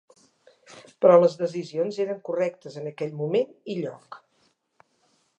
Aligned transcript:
Però 1.05 1.17
les 1.23 1.35
decisions 1.41 1.99
eren 2.05 2.23
correctes, 2.29 2.77
en 2.81 2.87
aquell 2.93 3.13
moment 3.19 3.53
i 3.75 3.75
lloc. 3.83 4.17